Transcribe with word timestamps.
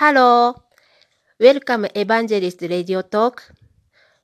Hello, 0.00 0.54
welcome 1.40 1.88
Evangelist 1.92 2.60
Radio 2.62 3.02
Talk. 3.02 3.52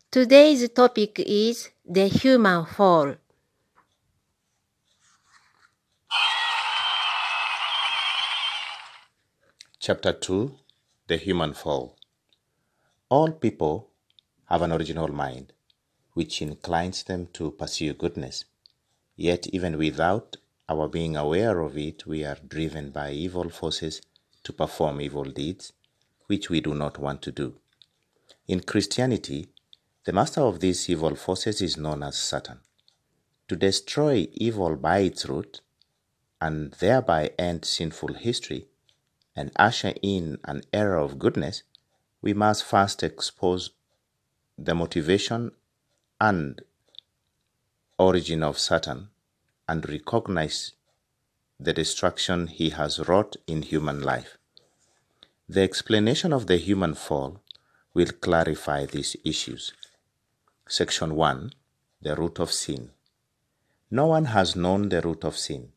Today's 0.09 0.69
topic 0.71 1.19
is 1.19 1.69
the 1.85 2.07
human 2.07 2.65
fall. 2.65 3.17
Chapter 9.81 10.13
2 10.13 10.55
The 11.09 11.17
Human 11.17 11.55
Fall. 11.55 11.97
All 13.09 13.33
people 13.33 13.91
have 14.45 14.63
an 14.63 14.71
original 14.71 15.09
mind, 15.09 15.55
which 16.13 16.41
inclines 16.41 17.03
them 17.03 17.27
to 17.33 17.51
pursue 17.51 17.95
goodness. 17.95 18.45
Yet, 19.17 19.49
even 19.49 19.77
without 19.77 20.37
our 20.69 20.87
being 20.87 21.17
aware 21.17 21.59
of 21.59 21.77
it, 21.77 22.07
we 22.07 22.25
are 22.25 22.39
driven 22.47 22.91
by 22.91 23.11
evil 23.11 23.51
forces 23.51 24.01
to 24.45 24.53
perform 24.53 25.01
evil 25.01 25.25
deeds, 25.25 25.73
which 26.27 26.49
we 26.49 26.61
do 26.61 26.75
not 26.75 26.99
want 26.99 27.23
to 27.23 27.33
do. 27.33 27.55
In 28.47 28.61
Christianity, 28.61 29.49
the 30.05 30.13
master 30.13 30.43
of 30.43 30.61
these 30.61 30.89
evil 30.89 31.17
forces 31.17 31.61
is 31.61 31.77
known 31.77 32.03
as 32.03 32.17
Satan. 32.17 32.61
To 33.49 33.57
destroy 33.57 34.29
evil 34.33 34.77
by 34.77 34.99
its 34.99 35.27
root, 35.27 35.61
and 36.41 36.73
thereby 36.73 37.33
end 37.39 37.65
sinful 37.65 38.15
history, 38.15 38.67
and 39.35 39.51
usher 39.57 39.95
in 40.03 40.39
an 40.45 40.63
era 40.73 41.03
of 41.03 41.19
goodness, 41.19 41.63
we 42.21 42.35
must 42.35 42.65
first 42.65 43.03
expose 43.03 43.71
the 44.59 44.75
motivation 44.75 45.53
and 46.21 46.63
origin 47.99 48.43
of 48.43 48.59
Satan 48.59 49.09
and 49.69 49.89
recognize 49.89 50.73
the 51.65 51.73
destruction 51.73 52.47
he 52.47 52.71
has 52.71 53.09
wrought 53.09 53.37
in 53.47 53.63
human 53.63 54.03
life. 54.03 54.37
The 55.49 55.63
explanation 55.63 56.33
of 56.33 56.47
the 56.47 56.59
human 56.59 56.95
fall 56.95 57.41
will 57.95 58.13
clarify 58.27 58.85
these 58.87 59.17
issues. 59.25 59.73
Section 60.69 61.15
1 61.15 61.53
The 62.03 62.17
Root 62.17 62.39
of 62.39 62.53
Sin. 62.53 62.91
No 63.91 64.07
one 64.07 64.27
has 64.27 64.55
known 64.55 64.89
the 64.91 65.01
root 65.01 65.25
of 65.25 65.39
sin. 65.39 65.73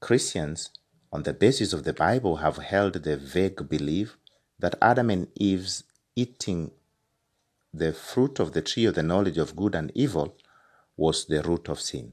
Christians, 0.00 0.70
on 1.12 1.22
the 1.22 1.32
basis 1.32 1.72
of 1.72 1.84
the 1.84 1.92
Bible, 1.94 2.36
have 2.36 2.56
held 2.56 2.94
the 2.94 3.16
vague 3.16 3.68
belief 3.68 4.16
that 4.58 4.74
Adam 4.82 5.08
and 5.10 5.28
Eve's 5.36 5.84
eating 6.16 6.72
the 7.72 7.92
fruit 7.92 8.40
of 8.40 8.52
the 8.52 8.62
tree 8.62 8.86
of 8.86 8.94
the 8.94 9.02
knowledge 9.02 9.38
of 9.38 9.56
good 9.56 9.74
and 9.74 9.90
evil 9.94 10.36
was 10.96 11.26
the 11.26 11.42
root 11.42 11.68
of 11.68 11.80
sin. 11.80 12.12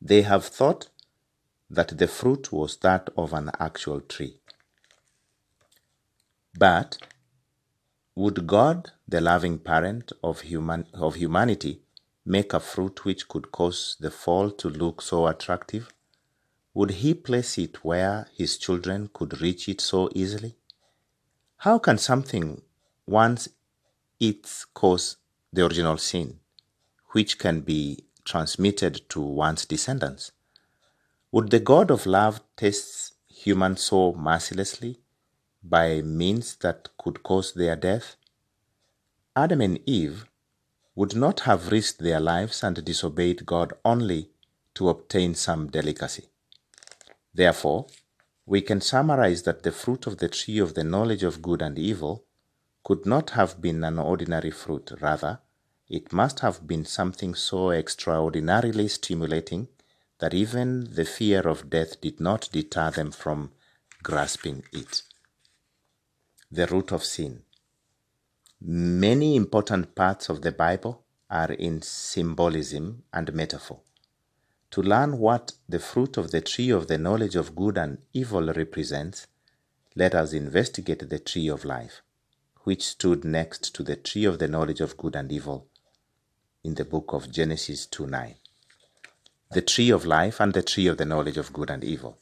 They 0.00 0.22
have 0.22 0.44
thought 0.44 0.88
that 1.70 1.98
the 1.98 2.08
fruit 2.08 2.52
was 2.52 2.76
that 2.78 3.08
of 3.16 3.32
an 3.32 3.50
actual 3.58 4.00
tree. 4.00 4.40
But 6.58 6.98
would 8.14 8.46
God, 8.46 8.90
the 9.06 9.20
loving 9.20 9.58
parent 9.58 10.12
of, 10.24 10.40
human, 10.40 10.86
of 10.92 11.14
humanity, 11.14 11.82
make 12.24 12.52
a 12.52 12.60
fruit 12.60 13.04
which 13.04 13.28
could 13.28 13.52
cause 13.52 13.96
the 14.00 14.10
fall 14.10 14.50
to 14.50 14.68
look 14.68 15.02
so 15.02 15.26
attractive? 15.26 15.92
Would 16.74 16.90
he 16.90 17.14
place 17.14 17.58
it 17.58 17.84
where 17.84 18.28
his 18.34 18.58
children 18.58 19.10
could 19.12 19.40
reach 19.40 19.68
it 19.68 19.80
so 19.80 20.10
easily? 20.14 20.56
How 21.58 21.78
can 21.78 21.98
something 21.98 22.62
once 23.06 23.48
its 24.20 24.64
cause 24.64 25.16
the 25.52 25.64
original 25.66 25.96
sin, 25.96 26.40
which 27.12 27.38
can 27.38 27.60
be 27.60 28.04
transmitted 28.24 29.08
to 29.10 29.20
one's 29.20 29.64
descendants? 29.64 30.32
Would 31.30 31.50
the 31.50 31.60
God 31.60 31.90
of 31.90 32.06
love 32.06 32.40
test 32.56 33.12
humans 33.28 33.82
so 33.82 34.14
mercilessly 34.14 34.98
by 35.62 36.00
means 36.00 36.56
that 36.62 36.88
could 36.96 37.22
cause 37.22 37.52
their 37.52 37.76
death? 37.76 38.16
Adam 39.36 39.60
and 39.60 39.78
Eve 39.84 40.24
would 40.94 41.14
not 41.14 41.40
have 41.40 41.70
risked 41.70 41.98
their 41.98 42.18
lives 42.18 42.62
and 42.62 42.82
disobeyed 42.82 43.44
God 43.44 43.74
only 43.84 44.30
to 44.72 44.88
obtain 44.88 45.34
some 45.34 45.66
delicacy. 45.70 46.30
Therefore, 47.34 47.88
we 48.46 48.62
can 48.62 48.80
summarize 48.80 49.42
that 49.42 49.64
the 49.64 49.72
fruit 49.72 50.06
of 50.06 50.16
the 50.16 50.30
tree 50.30 50.58
of 50.58 50.72
the 50.72 50.82
knowledge 50.82 51.24
of 51.24 51.42
good 51.42 51.60
and 51.60 51.78
evil 51.78 52.24
could 52.84 53.04
not 53.04 53.30
have 53.30 53.60
been 53.60 53.84
an 53.84 53.98
ordinary 53.98 54.50
fruit. 54.50 54.92
Rather, 55.02 55.40
it 55.90 56.10
must 56.10 56.40
have 56.40 56.66
been 56.66 56.86
something 56.86 57.34
so 57.34 57.70
extraordinarily 57.70 58.88
stimulating 58.88 59.68
that 60.18 60.34
even 60.34 60.94
the 60.94 61.04
fear 61.04 61.40
of 61.40 61.70
death 61.70 62.00
did 62.00 62.20
not 62.20 62.48
deter 62.52 62.90
them 62.90 63.10
from 63.10 63.52
grasping 64.02 64.64
it. 64.72 65.02
The 66.50 66.66
root 66.66 66.92
of 66.92 67.04
sin. 67.04 67.42
Many 68.60 69.36
important 69.36 69.94
parts 69.94 70.28
of 70.28 70.42
the 70.42 70.52
Bible 70.52 71.04
are 71.30 71.52
in 71.52 71.82
symbolism 71.82 73.04
and 73.12 73.32
metaphor. 73.32 73.80
To 74.72 74.82
learn 74.82 75.18
what 75.18 75.52
the 75.68 75.78
fruit 75.78 76.16
of 76.16 76.30
the 76.30 76.40
tree 76.40 76.70
of 76.70 76.88
the 76.88 76.98
knowledge 76.98 77.36
of 77.36 77.54
good 77.54 77.78
and 77.78 77.98
evil 78.12 78.52
represents, 78.52 79.26
let 79.94 80.14
us 80.14 80.32
investigate 80.32 81.08
the 81.08 81.18
tree 81.18 81.48
of 81.48 81.64
life, 81.64 82.02
which 82.64 82.86
stood 82.86 83.24
next 83.24 83.74
to 83.76 83.82
the 83.82 83.96
tree 83.96 84.24
of 84.24 84.38
the 84.38 84.48
knowledge 84.48 84.80
of 84.80 84.96
good 84.96 85.16
and 85.16 85.30
evil 85.32 85.68
in 86.64 86.74
the 86.74 86.84
book 86.84 87.12
of 87.12 87.30
Genesis 87.30 87.86
2 87.86 88.06
9. 88.06 88.34
The 89.50 89.62
tree 89.62 89.90
of 89.90 90.04
life 90.04 90.40
and 90.40 90.52
the 90.52 90.62
tree 90.62 90.86
of 90.86 90.98
the 90.98 91.04
knowledge 91.04 91.38
of 91.38 91.52
good 91.52 91.70
and 91.70 91.82
evil. 91.82 92.18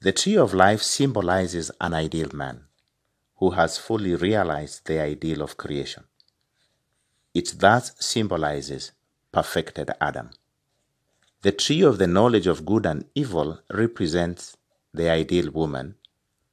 The 0.00 0.12
tree 0.12 0.36
of 0.36 0.52
life 0.52 0.82
symbolizes 0.82 1.70
an 1.80 1.94
ideal 1.94 2.30
man 2.32 2.64
who 3.36 3.50
has 3.50 3.78
fully 3.78 4.14
realized 4.14 4.86
the 4.86 5.00
ideal 5.00 5.42
of 5.42 5.56
creation. 5.56 6.04
It 7.32 7.54
thus 7.58 7.92
symbolizes 7.98 8.92
perfected 9.32 9.90
Adam. 10.00 10.30
The 11.42 11.52
tree 11.52 11.82
of 11.82 11.98
the 11.98 12.06
knowledge 12.06 12.46
of 12.46 12.64
good 12.64 12.86
and 12.86 13.04
evil 13.14 13.60
represents 13.70 14.56
the 14.92 15.10
ideal 15.10 15.50
woman, 15.50 15.96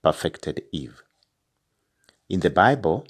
perfected 0.04 0.64
Eve. 0.72 1.04
In 2.30 2.40
the 2.40 2.50
Bible, 2.50 3.08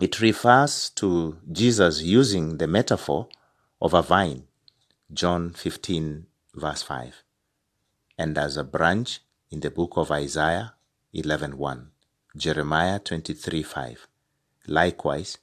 it 0.00 0.20
refers 0.20 0.90
to 0.90 1.38
Jesus 1.50 2.02
using 2.02 2.58
the 2.58 2.66
metaphor 2.66 3.28
of 3.80 3.94
a 3.94 4.02
vine, 4.02 4.44
John 5.12 5.52
15, 5.52 6.26
verse 6.54 6.82
5, 6.82 7.22
and 8.16 8.38
as 8.38 8.56
a 8.56 8.64
branch 8.64 9.20
in 9.50 9.60
the 9.60 9.70
book 9.70 9.92
of 9.96 10.10
Isaiah 10.10 10.74
11:1, 11.12 11.90
Jeremiah 12.34 12.98
23, 12.98 13.62
5. 13.62 14.08
Likewise, 14.66 15.36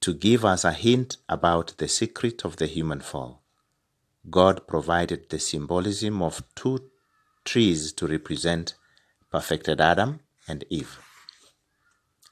to 0.00 0.12
give 0.12 0.44
us 0.44 0.64
a 0.64 0.72
hint 0.72 1.16
about 1.28 1.78
the 1.78 1.88
secret 1.88 2.44
of 2.44 2.56
the 2.56 2.66
human 2.66 3.00
fall. 3.00 3.42
God 4.28 4.66
provided 4.68 5.30
the 5.30 5.38
symbolism 5.38 6.20
of 6.20 6.42
two 6.54 6.90
trees 7.44 7.92
to 7.94 8.06
represent 8.06 8.74
perfected 9.30 9.80
Adam 9.80 10.20
and 10.46 10.64
Eve. 10.68 10.98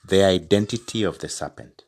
The 0.06 0.22
identity 0.22 1.02
of 1.02 1.18
the 1.18 1.30
serpent. 1.30 1.84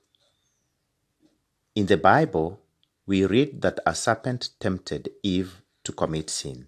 In 1.74 1.86
the 1.86 1.98
Bible, 1.98 2.60
we 3.08 3.24
read 3.24 3.62
that 3.62 3.80
a 3.86 3.94
serpent 3.94 4.50
tempted 4.60 5.08
Eve 5.22 5.62
to 5.82 5.92
commit 5.92 6.28
sin. 6.28 6.66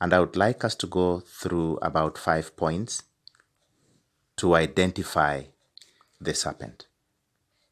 And 0.00 0.14
I 0.14 0.20
would 0.20 0.36
like 0.36 0.64
us 0.64 0.74
to 0.76 0.86
go 0.86 1.20
through 1.20 1.76
about 1.82 2.16
five 2.16 2.56
points 2.56 3.02
to 4.36 4.54
identify 4.54 5.42
the 6.18 6.32
serpent. 6.32 6.86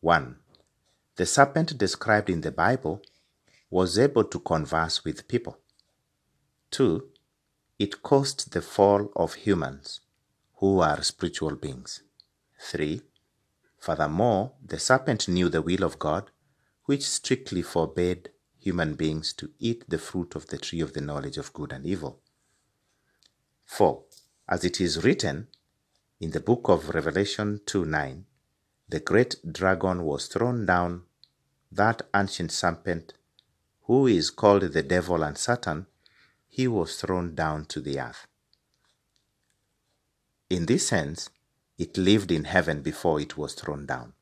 1. 0.01 0.37
The 1.17 1.25
serpent 1.25 1.79
described 1.79 2.29
in 2.29 2.43
the 2.43 2.53
Bible 2.53 3.01
was 3.71 3.99
able 3.99 4.25
to 4.25 4.39
converse 4.39 5.03
with 5.03 5.27
people. 5.27 5.57
2. 6.73 7.09
It 7.79 8.03
caused 8.03 8.53
the 8.53 8.61
fall 8.61 9.11
of 9.17 9.33
humans, 9.33 10.01
who 10.57 10.81
are 10.81 11.03
spiritual 11.03 11.57
beings. 11.57 12.03
3. 12.61 13.01
Furthermore, 13.79 14.53
the 14.63 14.79
serpent 14.79 15.27
knew 15.27 15.49
the 15.49 15.63
will 15.63 15.85
of 15.85 15.99
God, 15.99 16.31
which 16.87 17.09
strictly 17.09 17.63
forbade 17.63 18.31
human 18.59 18.95
beings 18.95 19.33
to 19.33 19.51
eat 19.59 19.85
the 19.89 19.99
fruit 19.99 20.35
of 20.35 20.47
the 20.49 20.59
tree 20.59 20.81
of 20.81 20.93
the 20.93 21.01
knowledge 21.01 21.37
of 21.39 21.53
good 21.53 21.73
and 21.73 21.87
evil. 21.87 22.21
For, 23.65 24.05
As 24.49 24.65
it 24.65 24.81
is 24.81 25.05
written 25.05 25.49
in 26.21 26.31
the 26.31 26.41
book 26.41 26.69
of 26.69 26.91
Revelation 26.91 27.61
2 27.67 27.85
9, 27.85 28.27
the 28.89 29.01
great 29.01 29.37
dragon 29.51 30.05
was 30.05 30.27
thrown 30.27 30.67
down, 30.67 31.05
that 31.71 32.03
ancient 32.15 32.53
serpent 32.53 33.15
who 33.85 34.07
is 34.07 34.31
called 34.31 34.63
the 34.63 34.83
devil 34.83 35.23
and 35.23 35.37
Satan, 35.37 35.87
he 36.49 36.69
was 36.69 37.01
thrown 37.01 37.35
down 37.35 37.65
to 37.67 37.81
the 37.81 37.99
earth. 37.99 38.27
In 40.51 40.67
this 40.67 40.87
sense, 40.87 41.31
it 41.79 41.97
lived 41.97 42.31
in 42.31 42.45
heaven 42.45 42.83
before 42.83 43.21
it 43.21 43.37
was 43.37 43.55
thrown 43.55 43.87
down. 43.87 44.13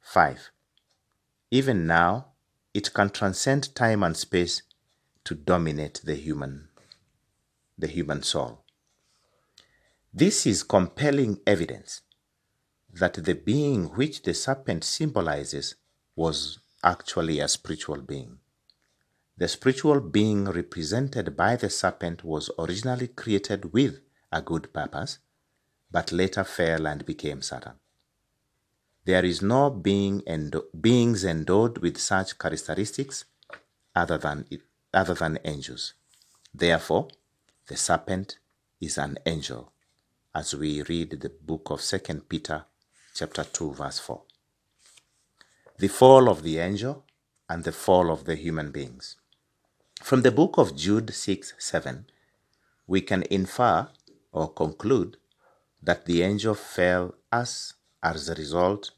5. 0.00 0.50
Even 1.52 1.86
now, 1.86 2.28
it 2.72 2.94
can 2.94 3.10
transcend 3.10 3.74
time 3.74 4.02
and 4.02 4.16
space 4.16 4.62
to 5.22 5.34
dominate 5.34 6.00
the 6.02 6.14
human 6.14 6.70
the 7.76 7.88
human 7.88 8.22
soul. 8.22 8.64
This 10.14 10.46
is 10.46 10.62
compelling 10.62 11.40
evidence 11.46 12.00
that 12.90 13.22
the 13.24 13.34
being 13.34 13.84
which 13.96 14.22
the 14.22 14.32
serpent 14.32 14.82
symbolizes 14.82 15.74
was 16.16 16.58
actually 16.82 17.38
a 17.38 17.48
spiritual 17.48 18.00
being. 18.00 18.38
The 19.36 19.48
spiritual 19.48 20.00
being 20.00 20.46
represented 20.46 21.36
by 21.36 21.56
the 21.56 21.68
serpent 21.68 22.24
was 22.24 22.50
originally 22.58 23.08
created 23.08 23.74
with 23.74 24.00
a 24.32 24.40
good 24.40 24.72
purpose, 24.72 25.18
but 25.90 26.12
later 26.12 26.44
fell 26.44 26.86
and 26.86 27.04
became 27.04 27.42
Satan. 27.42 27.81
There 29.04 29.24
is 29.24 29.42
no 29.42 29.70
being 29.70 30.22
endo- 30.26 30.66
beings 30.78 31.24
endowed 31.24 31.78
with 31.78 31.98
such 31.98 32.38
characteristics 32.38 33.24
other 33.94 34.18
than, 34.18 34.46
other 34.94 35.14
than 35.14 35.38
angels. 35.44 35.94
Therefore, 36.54 37.08
the 37.66 37.76
serpent 37.76 38.38
is 38.80 38.98
an 38.98 39.18
angel, 39.26 39.72
as 40.34 40.54
we 40.54 40.82
read 40.82 41.20
the 41.20 41.30
book 41.30 41.70
of 41.70 41.82
2 41.82 41.98
Peter 42.28 42.64
chapter 43.14 43.44
2 43.44 43.74
verse 43.74 43.98
4. 43.98 44.22
The 45.78 45.88
fall 45.88 46.28
of 46.28 46.42
the 46.42 46.58
angel 46.58 47.04
and 47.48 47.64
the 47.64 47.72
fall 47.72 48.10
of 48.10 48.24
the 48.24 48.36
human 48.36 48.70
beings. 48.70 49.16
From 50.02 50.22
the 50.22 50.30
book 50.30 50.58
of 50.58 50.76
Jude 50.76 51.14
6 51.14 51.54
7, 51.58 52.06
we 52.86 53.00
can 53.00 53.24
infer 53.30 53.88
or 54.32 54.52
conclude 54.52 55.16
that 55.82 56.06
the 56.06 56.22
angel 56.22 56.54
fell 56.54 57.14
as, 57.30 57.74
as 58.02 58.28
a 58.28 58.34
result 58.34 58.90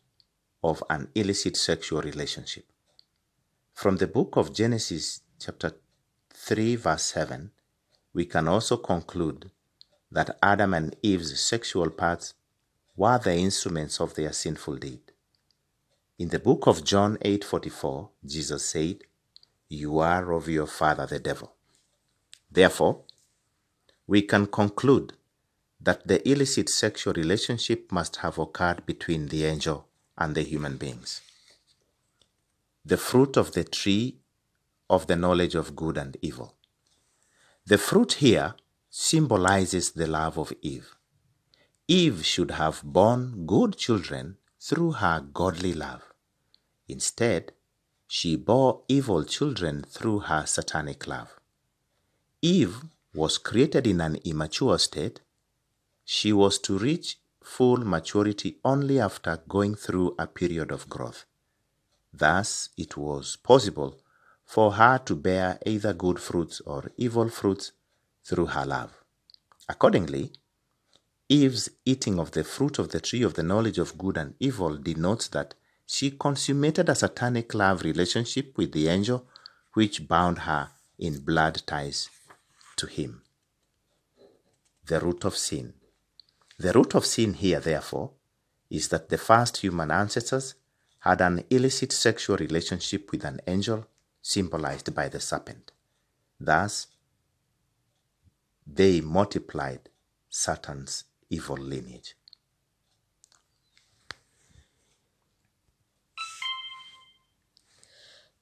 of 0.63 0.83
an 0.89 1.09
illicit 1.15 1.57
sexual 1.57 2.01
relationship. 2.03 2.65
From 3.73 3.97
the 3.97 4.07
book 4.07 4.37
of 4.37 4.55
Genesis, 4.55 5.21
chapter 5.39 5.75
3, 6.33 6.77
verse 6.77 7.05
7, 7.05 7.51
we 8.13 8.25
can 8.25 8.49
also 8.49 8.77
conclude 8.77 9.51
that 10.11 10.39
Adam 10.43 10.73
and 10.75 10.97
Eve's 11.03 11.41
sexual 11.41 11.91
parts 11.91 12.35
were 12.97 13.19
the 13.19 13.35
instruments 13.35 14.01
of 14.01 14.15
their 14.15 14.33
sinful 14.33 14.77
deed. 14.77 15.01
In 16.19 16.29
the 16.29 16.39
book 16.39 16.69
of 16.69 16.85
John 16.85 17.19
8:44, 17.23 18.11
Jesus 18.25 18.65
said, 18.65 19.03
"You 19.69 19.99
are 19.99 20.33
of 20.33 20.49
your 20.49 20.69
father 20.69 21.07
the 21.07 21.19
devil." 21.19 21.57
Therefore, 22.51 23.05
we 24.07 24.23
can 24.23 24.47
conclude 24.47 25.15
that 25.85 26.07
the 26.07 26.27
illicit 26.29 26.69
sexual 26.69 27.15
relationship 27.15 27.93
must 27.93 28.17
have 28.17 28.39
occurred 28.39 28.85
between 28.87 29.29
the 29.29 29.45
angel 29.45 29.87
and 30.17 30.35
the 30.35 30.43
human 30.43 30.77
beings. 30.77 31.21
The 32.85 32.97
fruit 32.97 33.37
of 33.37 33.53
the 33.53 33.65
tree 33.65 34.19
of 34.89 35.07
the 35.07 35.17
knowledge 35.17 35.55
of 35.55 35.77
good 35.77 35.97
and 35.97 36.17
evil. 36.23 36.55
The 37.67 37.79
fruit 37.79 38.15
here 38.15 38.55
symbolizes 38.91 39.93
the 39.93 40.07
love 40.07 40.39
of 40.39 40.53
Eve. 40.61 40.95
Eve 41.89 42.25
should 42.25 42.53
have 42.53 42.83
borne 42.83 43.47
good 43.47 43.77
children 43.77 44.37
through 44.61 44.93
her 44.93 45.21
godly 45.21 45.75
love. 45.75 46.03
Instead, 46.89 47.53
she 48.07 48.37
bore 48.37 48.83
evil 48.89 49.25
children 49.25 49.85
through 49.89 50.21
her 50.21 50.47
satanic 50.47 51.07
love. 51.07 51.41
Eve 52.41 52.85
was 53.15 53.39
created 53.39 53.87
in 53.87 54.01
an 54.01 54.17
immature 54.25 54.79
state. 54.79 55.21
She 56.05 56.33
was 56.33 56.59
to 56.61 56.79
reach 56.79 57.19
full 57.43 57.79
maturity 57.79 58.59
only 58.65 59.01
after 59.01 59.39
going 59.49 59.75
through 59.75 60.15
a 60.19 60.27
period 60.27 60.71
of 60.71 60.89
growth. 60.89 61.25
Thus, 62.13 62.69
it 62.77 62.97
was 62.97 63.37
possible 63.37 64.01
for 64.45 64.73
her 64.73 64.99
to 65.07 65.17
bear 65.17 65.59
either 65.67 65.93
good 65.93 66.21
fruits 66.21 66.61
or 66.61 66.93
evil 66.97 67.29
fruits 67.29 67.73
through 68.25 68.47
her 68.47 68.65
love. 68.65 68.93
Accordingly, 69.69 70.33
Eve's 71.29 71.71
eating 71.85 72.19
of 72.19 72.33
the 72.33 72.45
fruit 72.45 72.79
of 72.79 72.91
the 72.91 73.01
tree 73.01 73.23
of 73.23 73.35
the 73.35 73.43
knowledge 73.43 73.79
of 73.79 73.97
good 73.97 74.19
and 74.19 74.35
evil 74.39 74.77
denotes 74.77 75.29
that 75.29 75.55
she 75.87 76.11
consummated 76.11 76.89
a 76.89 76.95
satanic 76.95 77.55
love 77.55 77.83
relationship 77.83 78.57
with 78.57 78.73
the 78.73 78.89
angel 78.89 79.27
which 79.73 80.07
bound 80.07 80.41
her 80.41 80.71
in 80.99 81.21
blood 81.21 81.63
ties 81.67 82.09
to 82.77 82.87
him. 82.87 83.23
The 84.87 85.01
root 85.01 85.25
of 85.25 85.37
sin. 85.37 85.73
The 86.59 86.73
root 86.73 86.95
of 86.95 87.05
sin 87.05 87.35
here, 87.35 87.61
therefore, 87.61 88.13
is 88.71 88.89
that 88.89 89.09
the 89.09 89.19
first 89.19 89.59
human 89.59 89.91
ancestors 89.91 90.55
had 91.01 91.21
an 91.21 91.45
illicit 91.51 91.93
sexual 91.93 92.37
relationship 92.37 93.11
with 93.11 93.25
an 93.25 93.41
angel 93.47 93.87
symbolized 94.23 94.95
by 94.95 95.09
the 95.09 95.21
serpent. 95.21 95.71
Thus, 96.41 96.87
they 98.67 99.01
multiplied 99.01 99.91
Satan's 100.31 101.05
evil 101.29 101.57
lineage. 101.57 102.15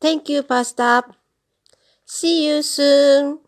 Thank 0.00 0.28
you, 0.28 0.42
Pastor. 0.42 1.02
See 2.04 2.48
you 2.48 2.62
soon. 2.62 3.40